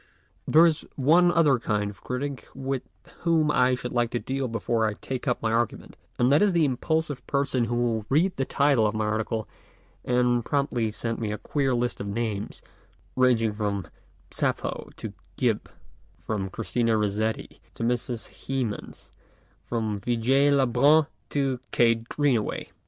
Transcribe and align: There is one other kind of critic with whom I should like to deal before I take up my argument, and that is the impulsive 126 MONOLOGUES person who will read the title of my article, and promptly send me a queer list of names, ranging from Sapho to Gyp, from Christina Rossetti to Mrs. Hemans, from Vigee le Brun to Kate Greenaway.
There 0.47 0.65
is 0.65 0.83
one 0.95 1.31
other 1.31 1.59
kind 1.59 1.91
of 1.91 2.01
critic 2.03 2.47
with 2.55 2.81
whom 3.19 3.51
I 3.51 3.75
should 3.75 3.91
like 3.93 4.09
to 4.09 4.19
deal 4.19 4.47
before 4.47 4.87
I 4.87 4.95
take 4.95 5.27
up 5.27 5.43
my 5.43 5.51
argument, 5.51 5.95
and 6.17 6.31
that 6.31 6.41
is 6.41 6.53
the 6.53 6.65
impulsive 6.65 7.21
126 7.29 7.69
MONOLOGUES 7.69 7.69
person 7.69 7.69
who 7.69 7.83
will 7.99 8.05
read 8.09 8.35
the 8.35 8.45
title 8.45 8.87
of 8.87 8.95
my 8.95 9.05
article, 9.05 9.47
and 10.03 10.43
promptly 10.43 10.89
send 10.89 11.19
me 11.19 11.31
a 11.31 11.37
queer 11.37 11.75
list 11.75 12.01
of 12.01 12.07
names, 12.07 12.63
ranging 13.15 13.53
from 13.53 13.89
Sapho 14.31 14.89
to 14.95 15.13
Gyp, 15.37 15.67
from 16.25 16.49
Christina 16.49 16.97
Rossetti 16.97 17.61
to 17.75 17.83
Mrs. 17.83 18.47
Hemans, 18.47 19.11
from 19.63 19.99
Vigee 19.99 20.49
le 20.49 20.65
Brun 20.65 21.05
to 21.29 21.59
Kate 21.69 22.09
Greenaway. 22.09 22.71